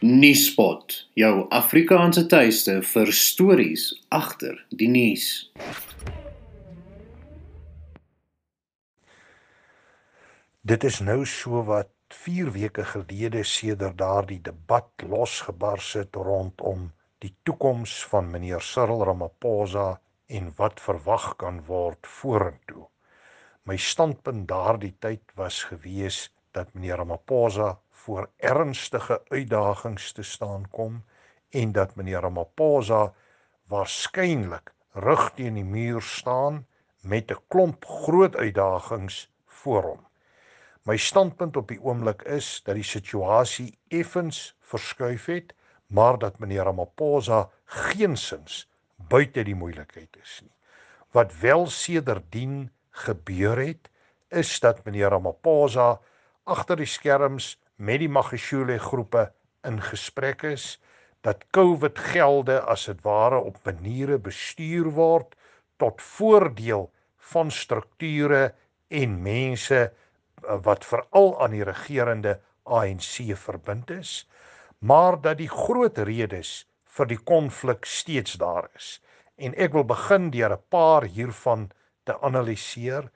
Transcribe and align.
Nuuspot, 0.00 0.94
jou 1.12 1.42
Afrikaanse 1.52 2.22
tuiste 2.24 2.78
vir 2.88 3.10
stories 3.12 3.82
agter 4.08 4.54
die 4.72 4.86
nuus. 4.88 5.26
Dit 10.64 10.86
is 10.88 11.02
nou 11.04 11.18
so 11.28 11.60
wat 11.68 11.92
4 12.16 12.48
weke 12.54 12.86
gelede 12.94 13.44
sedert 13.44 13.98
daardie 14.00 14.40
debat 14.40 14.88
losgebars 15.04 15.92
het 16.00 16.16
rondom 16.16 16.88
die 17.20 17.34
toekoms 17.44 17.98
van 18.08 18.32
meneer 18.32 18.64
Cyril 18.64 19.04
Ramaphosa 19.04 20.00
en 20.32 20.48
wat 20.56 20.80
verwag 20.80 21.34
kan 21.44 21.60
word 21.68 22.08
vorentoe. 22.08 22.86
My 23.68 23.76
standpunt 23.76 24.48
daardie 24.48 24.94
tyd 24.96 25.36
was 25.36 25.60
gewees 25.68 26.30
dat 26.56 26.72
meneer 26.72 27.04
Ramaphosa 27.04 27.74
voor 28.04 28.28
ernstige 28.36 29.20
uitdagings 29.28 30.12
te 30.12 30.22
staan 30.22 30.68
kom 30.70 31.04
en 31.50 31.72
dat 31.72 31.94
meneer 31.94 32.20
Ramaphosa 32.20 33.12
waarskynlik 33.68 34.72
rug 34.92 35.30
teen 35.34 35.54
die 35.54 35.64
muur 35.64 36.02
staan 36.02 36.66
met 37.00 37.30
'n 37.30 37.42
klomp 37.48 37.84
groot 37.84 38.36
uitdagings 38.36 39.30
voor 39.46 39.82
hom. 39.82 40.06
My 40.82 40.96
standpunt 40.96 41.56
op 41.56 41.68
die 41.68 41.82
oomblik 41.82 42.22
is 42.22 42.62
dat 42.64 42.74
die 42.74 42.84
situasie 42.84 43.78
effens 43.88 44.56
verskuif 44.60 45.26
het, 45.26 45.54
maar 45.86 46.18
dat 46.18 46.38
meneer 46.38 46.64
Ramaphosa 46.64 47.50
geensins 47.64 48.68
buite 48.96 49.44
die 49.44 49.54
moeilikheid 49.54 50.16
is 50.22 50.40
nie. 50.42 50.52
Wat 51.10 51.38
wel 51.38 51.66
sedertdien 51.66 52.70
gebeur 52.90 53.58
het, 53.58 53.90
is 54.28 54.60
dat 54.60 54.84
meneer 54.84 55.08
Ramaphosa 55.08 56.00
agter 56.44 56.76
die 56.76 56.86
skerms 56.86 57.60
met 57.80 58.02
die 58.02 58.10
Magashule 58.12 58.76
groepe 58.78 59.30
in 59.64 59.80
gesprek 59.80 60.44
is 60.48 60.76
dat 61.24 61.46
COVID 61.56 61.98
gelde 62.12 62.60
as 62.60 62.84
dit 62.90 63.00
ware 63.04 63.40
op 63.40 63.56
maniere 63.64 64.18
bestuur 64.20 64.92
word 64.96 65.36
tot 65.80 66.02
voordeel 66.02 66.90
van 67.32 67.50
strukture 67.50 68.52
en 68.88 69.16
mense 69.24 69.80
eh, 69.80 69.92
wat 70.64 70.84
veral 70.84 71.34
aan 71.40 71.56
die 71.56 71.64
regerende 71.64 72.38
ANC 72.64 73.32
verbind 73.36 73.90
is 73.96 74.24
maar 74.80 75.20
dat 75.20 75.38
die 75.38 75.48
groot 75.48 75.98
redes 76.08 76.64
vir 76.96 77.08
die 77.10 77.20
konflik 77.28 77.84
steeds 77.84 78.38
daar 78.40 78.68
is. 78.76 79.00
En 79.36 79.54
ek 79.56 79.74
wil 79.76 79.84
begin 79.84 80.30
deur 80.32 80.56
'n 80.56 80.64
paar 80.68 81.04
hiervan 81.04 81.70
te 82.04 82.16
analiseer 82.20 83.10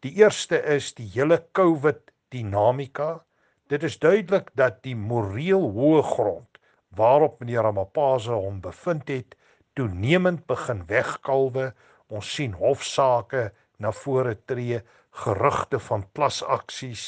die 0.00 0.12
eerste 0.20 0.58
is 0.76 0.94
die 0.94 1.08
hele 1.14 1.44
COVID 1.52 2.00
dinamika 2.28 3.24
Dit 3.72 3.82
is 3.88 3.94
duidelik 3.98 4.50
dat 4.52 4.82
die 4.84 4.96
moreel 4.96 5.62
hoë 5.72 6.02
grond 6.04 6.58
waarop 6.98 7.38
meneer 7.40 7.64
Ramaphosa 7.64 8.36
hom 8.36 8.58
bevind 8.60 9.08
het, 9.08 9.32
toenemend 9.72 10.42
begin 10.50 10.82
wegkalwe. 10.90 11.70
Ons 12.12 12.28
sien 12.36 12.52
hofsaake 12.60 13.46
na 13.80 13.94
vore 13.96 14.34
tree, 14.44 14.82
gerugte 15.24 15.80
van 15.86 16.04
plasaksies 16.12 17.06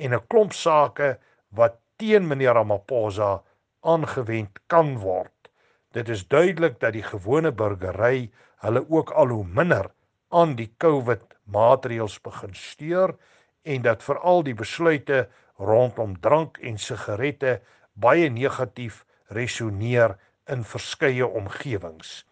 en 0.00 0.16
'n 0.16 0.24
klomp 0.32 0.56
sake 0.56 1.18
wat 1.52 1.76
teen 2.00 2.24
meneer 2.32 2.56
Ramaphosa 2.56 3.42
aangewend 3.84 4.56
kan 4.72 4.96
word. 5.04 5.52
Dit 5.92 6.08
is 6.08 6.28
duidelik 6.28 6.80
dat 6.80 6.96
die 6.96 7.04
gewone 7.12 7.52
burgery 7.52 8.30
hulle 8.64 8.86
ook 8.88 9.10
al 9.10 9.28
hoe 9.28 9.44
minder 9.44 9.92
aan 10.30 10.56
die 10.56 10.72
COVID 10.78 11.36
maatreëls 11.44 12.20
begin 12.20 12.54
steur 12.54 13.18
en 13.66 13.82
dat 13.82 14.04
veral 14.06 14.44
die 14.46 14.54
besluite 14.54 15.26
rondom 15.58 16.14
drank 16.22 16.58
en 16.62 16.78
sigarette 16.78 17.58
baie 17.92 18.28
negatief 18.30 19.02
resoneer 19.34 20.16
in 20.52 20.62
verskeie 20.64 21.26
omgewings. 21.26 22.22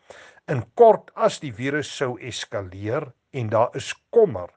In 0.47 0.63
kort, 0.79 1.11
as 1.15 1.41
die 1.43 1.53
virus 1.57 1.91
sou 1.91 2.15
eskaleer 2.21 3.09
en 3.35 3.51
daar 3.51 3.75
is 3.75 3.91
kommer 4.15 4.53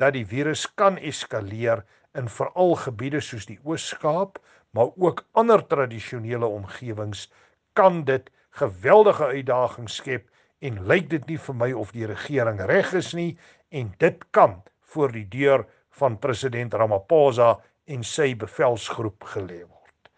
dat 0.00 0.14
die 0.14 0.26
virus 0.26 0.66
kan 0.80 0.98
eskaleer 0.98 1.82
in 2.16 2.28
veral 2.28 2.76
gebiede 2.84 3.20
soos 3.20 3.46
die 3.48 3.58
Oos-Kaap, 3.64 4.38
maar 4.70 4.92
ook 4.96 5.24
ander 5.32 5.62
tradisionele 5.66 6.46
omgewings, 6.46 7.28
kan 7.72 8.04
dit 8.04 8.30
geweldige 8.60 9.24
uitdagings 9.24 9.96
skep 10.00 10.28
en 10.60 10.80
lyk 10.86 11.10
dit 11.10 11.26
nie 11.26 11.38
vir 11.38 11.56
my 11.56 11.70
of 11.72 11.92
die 11.96 12.06
regering 12.06 12.60
reg 12.70 12.92
is 12.98 13.12
nie 13.16 13.32
en 13.70 13.92
dit 13.98 14.24
kan 14.36 14.60
voor 14.92 15.12
die 15.14 15.26
deur 15.30 15.64
van 16.00 16.18
president 16.18 16.74
Ramaphosa 16.74 17.58
en 17.90 18.04
sy 18.06 18.32
bevelsgroep 18.38 19.26
gelê 19.34 19.60
word. 19.64 20.10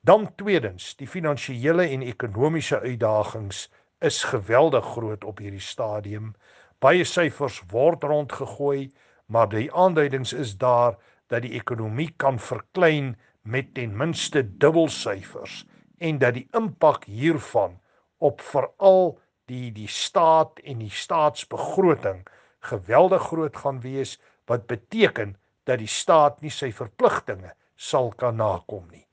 Dan 0.00 0.30
tweedens, 0.40 0.94
die 0.96 1.08
finansiële 1.08 1.86
en 1.92 2.02
ekonomiese 2.02 2.80
uitdagings 2.80 3.68
is 4.00 4.22
geweldig 4.24 4.84
groot 4.94 5.24
op 5.28 5.42
hierdie 5.44 5.62
stadium. 5.62 6.32
Baie 6.80 7.04
syfers 7.04 7.60
word 7.72 8.04
rondgegooi, 8.08 8.90
maar 9.28 9.50
die 9.52 9.68
aanduidings 9.76 10.32
is 10.32 10.56
daar 10.56 10.96
dat 11.28 11.44
die 11.44 11.52
ekonomie 11.58 12.10
kan 12.16 12.40
verklein 12.40 13.12
met 13.42 13.74
ten 13.74 13.92
minste 13.96 14.42
dubbelsyfers 14.42 15.64
en 15.98 16.18
dat 16.18 16.34
die 16.34 16.48
impak 16.56 17.04
hiervan 17.04 17.76
op 18.18 18.40
veral 18.40 19.18
die 19.52 19.70
die 19.72 19.88
staat 19.88 20.58
en 20.64 20.80
die 20.80 20.92
staatsbegroting 20.92 22.24
geweldig 22.72 23.22
groot 23.28 23.56
gaan 23.56 23.80
wees 23.84 24.18
wat 24.50 24.66
beteken 24.66 25.36
dat 25.68 25.78
die 25.78 25.90
staat 25.90 26.40
nie 26.42 26.52
sy 26.52 26.72
verpligtinge 26.74 27.54
sal 27.76 28.10
kan 28.18 28.40
nakom 28.40 28.88
nie. 28.90 29.06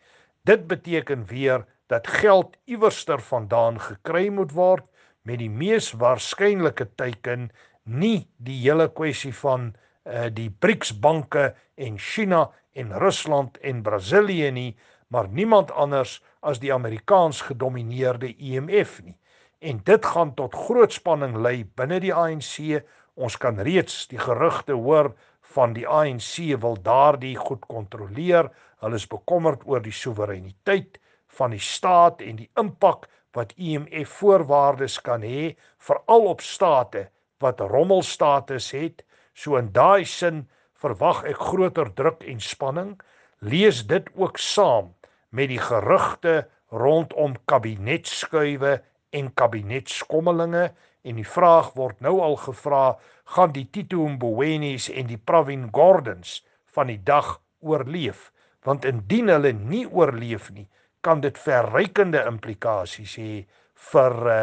Dit 0.48 0.66
beteken 0.68 1.28
weer 1.30 1.66
dat 1.92 2.08
geld 2.20 2.56
iewerster 2.66 3.22
vandaan 3.24 3.80
gekry 3.80 4.28
moet 4.34 4.54
word 4.56 4.86
met 5.28 5.40
die 5.44 5.52
mees 5.52 5.92
waarskynlike 6.00 6.88
teiken 7.00 7.50
nie 7.88 8.28
die 8.44 8.58
hele 8.64 8.88
kwessie 8.92 9.34
van 9.44 9.72
uh, 9.72 10.28
die 10.32 10.50
BRICS 10.50 10.94
banke 11.04 11.54
en 11.76 12.00
China 12.00 12.48
en 12.78 12.92
Rusland 13.00 13.58
en 13.64 13.82
Brasilië 13.84 14.52
nie, 14.52 14.72
maar 15.08 15.28
niemand 15.30 15.72
anders 15.72 16.20
as 16.42 16.60
die 16.60 16.74
Amerikaans 16.74 17.42
gedomeineerde 17.48 18.34
IMF 18.36 19.00
nie. 19.04 19.16
En 19.60 19.80
dit 19.84 20.06
gaan 20.06 20.34
tot 20.38 20.56
groot 20.56 20.94
spanning 20.94 21.38
lei 21.42 21.64
binne 21.80 22.00
die 22.04 22.14
ANC. 22.14 22.84
Ons 23.18 23.38
kan 23.42 23.58
reeds 23.66 24.06
die 24.12 24.20
gerugte 24.22 24.76
hoor 24.78 25.12
van 25.56 25.74
die 25.74 25.88
ANC 25.90 26.38
wil 26.62 26.78
daardie 26.86 27.36
goed 27.36 27.64
kontroleer. 27.66 28.52
Hulle 28.84 29.00
is 29.02 29.08
bekommerd 29.10 29.64
oor 29.66 29.82
die 29.82 29.96
soewereiniteit 29.96 31.00
van 31.40 31.56
die 31.56 31.64
staat 31.64 32.22
en 32.22 32.38
die 32.44 32.50
impak 32.62 33.08
wat 33.34 33.56
IMF 33.58 34.20
voorwaardes 34.20 35.00
kan 35.06 35.26
hê 35.26 35.56
veral 35.88 36.30
op 36.34 36.44
state 36.46 37.08
wat 37.42 37.62
rommelstatus 37.74 38.70
het. 38.78 39.02
So 39.34 39.58
in 39.58 39.72
daai 39.74 40.06
sin 40.06 40.46
verwag 40.78 41.24
ek 41.26 41.42
groter 41.50 41.90
druk 41.98 42.22
en 42.26 42.42
spanning. 42.42 42.94
Lees 43.42 43.84
dit 43.90 44.10
ook 44.14 44.38
saam 44.42 44.94
met 45.30 45.50
die 45.50 45.62
gerugte 45.62 46.46
rondom 46.70 47.34
kabinetskuive 47.50 48.78
en 49.18 49.34
kabinetskommelinge 49.34 50.70
en 51.04 51.20
die 51.20 51.28
vraag 51.28 51.74
word 51.76 52.00
nou 52.02 52.18
al 52.24 52.38
gevra 52.42 52.86
gaan 53.36 53.54
die 53.56 53.68
Tito 53.72 54.08
Mbowenis 54.08 54.90
en 54.90 55.08
die 55.12 55.20
Pravin 55.20 55.68
Gordons 55.74 56.42
van 56.76 56.92
die 56.92 57.02
dag 57.04 57.38
oorleef 57.60 58.32
want 58.68 58.86
indien 58.86 59.30
hulle 59.32 59.54
nie 59.54 59.86
oorleef 59.88 60.50
nie 60.56 60.68
kan 61.06 61.22
dit 61.24 61.38
verrykende 61.40 62.24
implikasies 62.28 63.14
hê 63.22 63.34
vir 63.92 64.16
uh, 64.28 64.40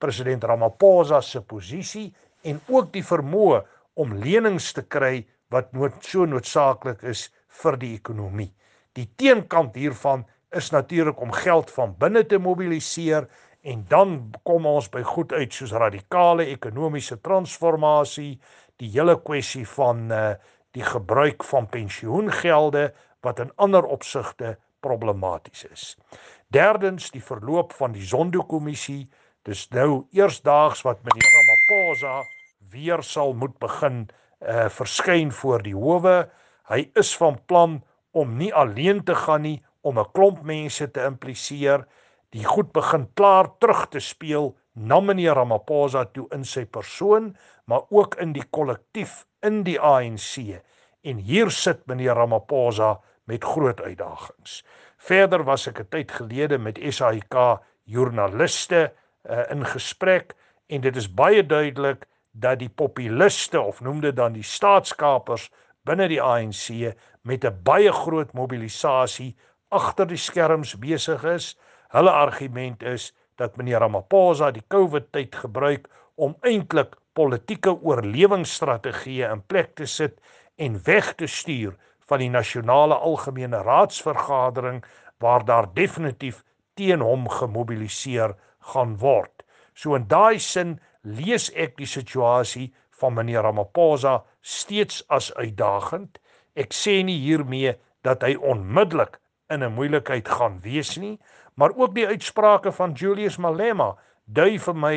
president 0.00 0.44
Ramaphosa 0.48 1.20
se 1.22 1.42
posisie 1.44 2.08
en 2.48 2.60
ook 2.72 2.90
die 2.94 3.04
vermoë 3.04 3.60
om 4.00 4.16
lenings 4.24 4.72
te 4.72 4.82
kry 4.82 5.20
wat 5.52 5.72
nood 5.76 5.98
so 6.06 6.26
noodsaaklik 6.26 7.02
is 7.10 7.28
vir 7.60 7.76
die 7.80 7.92
ekonomie. 7.98 8.50
Die 8.96 9.08
teenkant 9.20 9.76
hiervan 9.76 10.24
is 10.56 10.70
natuurlik 10.74 11.20
om 11.22 11.34
geld 11.34 11.70
van 11.74 11.94
binne 11.98 12.22
te 12.26 12.38
mobiliseer 12.42 13.28
en 13.62 13.84
dan 13.88 14.30
kom 14.42 14.66
ons 14.66 14.88
by 14.92 15.02
goed 15.04 15.32
uit 15.32 15.52
soos 15.52 15.72
radikale 15.76 16.46
ekonomiese 16.52 17.20
transformasie, 17.20 18.38
die 18.80 18.88
hele 18.94 19.18
kwessie 19.20 19.66
van 19.76 20.08
uh 20.12 20.32
die 20.70 20.84
gebruik 20.86 21.42
van 21.42 21.64
pensioengelde 21.66 22.92
wat 23.26 23.40
in 23.42 23.48
ander 23.58 23.82
opsigte 23.82 24.52
problematies 24.86 25.64
is. 25.66 25.96
Derdens 26.54 27.08
die 27.10 27.22
verloop 27.22 27.72
van 27.74 27.90
die 27.90 28.06
Zondo-kommissie. 28.06 29.08
Dis 29.42 29.64
nou 29.74 30.04
eersdaags 30.14 30.84
wat 30.86 31.02
meneer 31.02 31.26
Ramaphosa 31.34 32.14
weer 32.70 33.02
sal 33.02 33.34
moet 33.34 33.58
begin 33.58 34.04
uh 34.46 34.68
verskyn 34.70 35.34
voor 35.34 35.66
die 35.66 35.74
howe. 35.74 36.30
Hy 36.70 36.80
is 36.94 37.10
van 37.18 37.40
plan 37.50 37.80
om 38.14 38.36
nie 38.38 38.54
alleen 38.54 39.02
te 39.04 39.14
gaan 39.14 39.42
nie 39.42 39.58
om 39.82 39.98
'n 39.98 40.12
klomp 40.14 40.42
mense 40.46 40.90
te 40.90 41.02
impliseer 41.02 41.86
die 42.30 42.44
goed 42.44 42.72
begin 42.72 43.08
klaar 43.14 43.50
terug 43.58 43.88
te 43.90 44.00
speel 44.00 44.52
na 44.74 45.00
meneer 45.00 45.34
Ramaphosa 45.34 46.04
toe 46.14 46.26
in 46.34 46.44
sy 46.44 46.64
persoon, 46.64 47.34
maar 47.66 47.88
ook 47.90 48.16
in 48.22 48.32
die 48.32 48.44
kollektief 48.50 49.24
in 49.46 49.62
die 49.66 49.78
ANC. 49.80 50.60
En 51.02 51.18
hier 51.18 51.50
sit 51.50 51.86
meneer 51.86 52.14
Ramaphosa 52.14 53.00
met 53.24 53.44
groot 53.44 53.80
uitdagings. 53.80 54.62
Verder 54.96 55.44
was 55.44 55.66
ek 55.66 55.80
'n 55.80 55.88
tyd 55.88 56.10
gelede 56.12 56.58
met 56.58 56.78
SAIK 56.78 57.34
joernaliste 57.84 58.92
uh, 59.24 59.50
in 59.50 59.64
gesprek 59.64 60.34
en 60.66 60.80
dit 60.80 60.96
is 60.96 61.08
baie 61.08 61.46
duidelik 61.46 62.06
dat 62.30 62.58
die 62.58 62.68
populiste 62.68 63.60
of 63.60 63.80
noem 63.80 64.00
dit 64.00 64.16
dan 64.16 64.32
die 64.32 64.46
staatskapers 64.46 65.50
binne 65.88 66.08
die 66.08 66.22
ANC 66.22 66.94
met 67.22 67.44
'n 67.44 67.62
baie 67.62 67.92
groot 67.92 68.32
mobilisasie 68.32 69.36
agter 69.68 70.06
die 70.06 70.20
skerms 70.20 70.78
besig 70.78 71.24
is. 71.24 71.56
Hulle 71.90 72.10
argument 72.10 72.82
is 72.82 73.10
dat 73.34 73.56
meneer 73.56 73.80
Ramaphosa 73.82 74.50
die 74.54 74.62
COVID 74.70 75.08
tyd 75.12 75.34
gebruik 75.34 75.88
om 76.14 76.36
eintlik 76.46 76.94
politieke 77.18 77.72
oorlewingsstrategieë 77.74 79.30
in 79.34 79.42
plek 79.50 79.74
te 79.80 79.88
sit 79.90 80.20
en 80.60 80.78
weg 80.86 81.14
te 81.18 81.26
stuur 81.26 81.74
van 82.10 82.22
die 82.22 82.30
nasionale 82.30 82.94
algemene 82.94 83.62
raadsvergadering 83.66 84.84
waar 85.18 85.44
daar 85.44 85.66
definitief 85.74 86.44
teen 86.78 87.02
hom 87.02 87.26
gemobiliseer 87.28 88.36
gaan 88.72 88.94
word. 89.02 89.42
So 89.74 89.98
in 89.98 90.06
daai 90.06 90.38
sin 90.38 90.78
lees 91.02 91.48
ek 91.58 91.74
die 91.80 91.90
situasie 91.90 92.68
van 93.00 93.16
meneer 93.18 93.42
Ramaphosa 93.48 94.20
steeds 94.40 95.02
as 95.08 95.32
uitdagend. 95.34 96.20
Ek 96.54 96.70
sê 96.76 97.00
nie 97.02 97.18
hiermee 97.18 97.74
dat 98.06 98.22
hy 98.22 98.36
onmiddellik 98.36 99.18
in 99.50 99.64
'n 99.64 99.74
moeilikheid 99.74 100.28
gaan 100.28 100.60
wees 100.62 100.96
nie, 100.96 101.18
maar 101.60 101.76
ook 101.76 101.94
die 101.94 102.06
uitsprake 102.08 102.72
van 102.72 102.92
Julius 102.96 103.36
Malema 103.36 103.92
dui 104.24 104.56
vir 104.64 104.76
my 104.76 104.94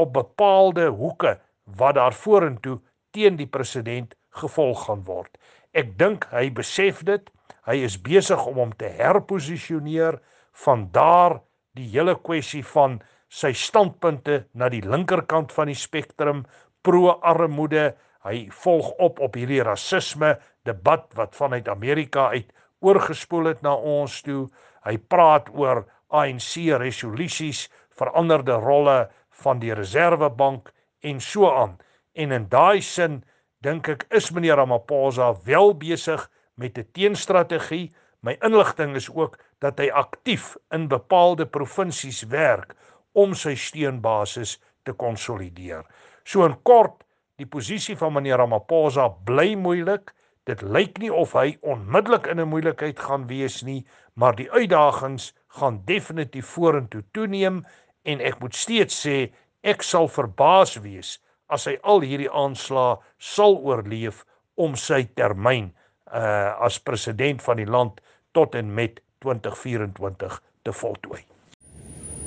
op 0.00 0.14
bepaalde 0.16 0.86
hoeke 0.88 1.36
wat 1.78 1.98
daar 1.98 2.16
vorentoe 2.16 2.78
teen 3.12 3.36
die 3.36 3.48
president 3.48 4.14
gevolg 4.40 4.86
gaan 4.86 5.04
word. 5.04 5.36
Ek 5.76 5.92
dink 6.00 6.24
hy 6.32 6.48
besef 6.56 7.02
dit. 7.04 7.28
Hy 7.68 7.76
is 7.84 7.98
besig 8.00 8.40
om 8.48 8.60
hom 8.62 8.72
te 8.78 8.88
herposisioneer 8.96 10.20
van 10.64 10.86
daar 10.94 11.40
die 11.76 11.88
hele 11.92 12.14
kwessie 12.16 12.62
van 12.64 13.00
sy 13.28 13.52
standpunte 13.52 14.44
na 14.54 14.70
die 14.72 14.84
linkerkant 14.84 15.52
van 15.52 15.68
die 15.68 15.76
spektrum 15.76 16.44
pro-armoede. 16.86 17.90
Hy 18.24 18.46
volg 18.62 18.92
op 19.02 19.20
op 19.20 19.36
hierdie 19.36 19.64
rasisme 19.66 20.36
debat 20.64 21.10
wat 21.18 21.36
vanuit 21.36 21.68
Amerika 21.68 22.30
uit 22.32 22.48
oorgespoel 22.80 23.52
het 23.52 23.62
na 23.66 23.74
ons 23.76 24.22
toe. 24.24 24.46
Hy 24.86 24.96
praat 25.10 25.50
oor 25.52 25.84
ANC 26.16 26.78
resolusies, 26.80 27.66
veranderde 27.96 28.56
rolle 28.62 29.10
van 29.42 29.60
die 29.60 29.74
Reserwebank 29.74 30.72
en 31.00 31.20
so 31.20 31.50
aan. 31.50 31.76
En 32.12 32.32
in 32.32 32.48
daai 32.48 32.80
sin 32.80 33.22
dink 33.64 33.88
ek 33.92 34.06
is 34.16 34.30
meneer 34.32 34.56
Ramaphosa 34.60 35.32
wel 35.44 35.74
besig 35.76 36.28
met 36.54 36.78
'n 36.78 36.88
teenstrategie. 36.92 37.92
My 38.20 38.36
inligting 38.40 38.96
is 38.96 39.10
ook 39.10 39.38
dat 39.60 39.78
hy 39.78 39.90
aktief 39.90 40.56
in 40.70 40.88
bepaalde 40.88 41.46
provinsies 41.46 42.22
werk 42.22 42.74
om 43.12 43.34
sy 43.34 43.54
steunbasis 43.54 44.58
te 44.84 44.92
konsolideer. 44.92 45.84
So 46.24 46.44
in 46.44 46.56
kort, 46.62 47.04
die 47.36 47.46
posisie 47.46 47.96
van 47.96 48.12
meneer 48.12 48.38
Ramaphosa 48.38 49.08
bly 49.08 49.54
moeilik. 49.54 50.12
Dit 50.46 50.62
lyk 50.62 50.98
nie 50.98 51.12
of 51.12 51.32
hy 51.32 51.56
onmiddellik 51.62 52.26
in 52.26 52.40
'n 52.40 52.48
moeilikheid 52.48 52.98
gaan 52.98 53.26
wees 53.26 53.62
nie, 53.62 53.84
maar 54.14 54.36
die 54.36 54.50
uitdagings 54.50 55.34
gaan 55.60 55.82
definitief 55.84 56.46
vorentoe 56.56 57.02
toeneem 57.12 57.64
en 58.04 58.20
ek 58.20 58.40
moet 58.40 58.54
steeds 58.54 59.06
sê 59.06 59.16
ek 59.62 59.82
sal 59.82 60.08
verbaas 60.08 60.76
wees 60.84 61.16
as 61.52 61.66
hy 61.68 61.76
al 61.82 62.02
hierdie 62.02 62.30
aanslae 62.30 62.96
sal 63.18 63.58
oorleef 63.58 64.24
om 64.56 64.76
sy 64.76 65.04
termyn 65.18 65.72
uh 66.14 66.66
as 66.66 66.78
president 66.78 67.42
van 67.42 67.58
die 67.58 67.66
land 67.66 68.00
tot 68.32 68.54
en 68.54 68.74
met 68.74 69.00
2024 69.24 70.42
te 70.62 70.72
voltooi. 70.72 71.22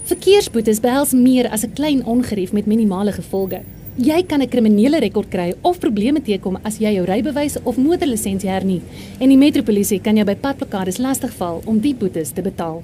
Verkeersboetes 0.10 0.82
behels 0.82 1.14
meer 1.14 1.50
as 1.50 1.64
'n 1.66 1.74
klein 1.74 2.06
ongerief 2.06 2.52
met 2.52 2.66
minimale 2.66 3.12
gevolge. 3.12 3.62
Jy 3.96 4.24
kan 4.24 4.42
'n 4.42 4.50
kriminele 4.50 5.00
rekord 5.00 5.30
kry 5.30 5.54
of 5.62 5.80
probleme 5.80 6.22
teekom 6.22 6.58
as 6.64 6.78
jy 6.80 6.94
jou 6.94 7.06
rybewys 7.06 7.58
of 7.64 7.78
motorlisensie 7.78 8.50
hernie 8.50 8.82
en 9.20 9.30
die 9.30 9.38
metropolisie 9.38 10.02
kan 10.02 10.16
jou 10.16 10.26
by 10.26 10.36
padblokkades 10.36 10.98
lastigval 10.98 11.62
om 11.66 11.80
die 11.80 11.96
boetes 11.96 12.32
te 12.32 12.42
betaal. 12.42 12.84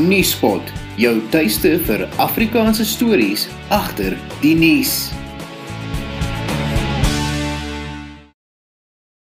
Nuuspot, 0.00 0.64
jou 0.96 1.18
tuiste 1.28 1.74
vir 1.84 2.06
Afrikaanse 2.24 2.86
stories 2.88 3.44
agter 3.68 4.16
die 4.40 4.54
nuus. 4.56 5.10